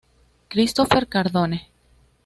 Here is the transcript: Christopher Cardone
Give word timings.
Christopher 0.49 1.05
Cardone 1.05 1.69